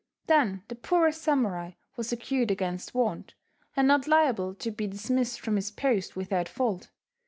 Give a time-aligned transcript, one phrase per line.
[0.25, 3.35] Then the poorest samurai was secured against want,
[3.75, 6.89] and not liable to be dismissed from his post without fault.